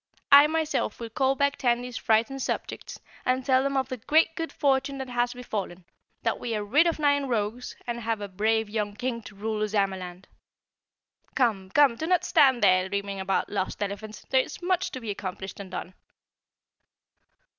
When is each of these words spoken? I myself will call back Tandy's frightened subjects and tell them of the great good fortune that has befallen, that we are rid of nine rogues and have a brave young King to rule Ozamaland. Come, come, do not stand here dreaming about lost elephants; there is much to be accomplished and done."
I 0.31 0.47
myself 0.47 0.99
will 0.99 1.11
call 1.11 1.35
back 1.35 1.57
Tandy's 1.57 1.95
frightened 1.99 2.41
subjects 2.41 2.99
and 3.23 3.45
tell 3.45 3.61
them 3.61 3.77
of 3.77 3.87
the 3.89 3.97
great 3.97 4.35
good 4.35 4.51
fortune 4.51 4.97
that 4.97 5.09
has 5.09 5.35
befallen, 5.35 5.85
that 6.23 6.39
we 6.39 6.55
are 6.55 6.63
rid 6.65 6.87
of 6.87 6.97
nine 6.97 7.27
rogues 7.27 7.75
and 7.85 7.99
have 8.01 8.19
a 8.19 8.27
brave 8.27 8.67
young 8.67 8.95
King 8.95 9.21
to 9.21 9.35
rule 9.35 9.61
Ozamaland. 9.61 10.25
Come, 11.35 11.69
come, 11.69 11.97
do 11.97 12.07
not 12.07 12.23
stand 12.23 12.63
here 12.63 12.89
dreaming 12.89 13.19
about 13.19 13.51
lost 13.51 13.83
elephants; 13.83 14.25
there 14.31 14.41
is 14.41 14.59
much 14.63 14.89
to 14.89 14.99
be 14.99 15.11
accomplished 15.11 15.59
and 15.59 15.69
done." 15.69 15.93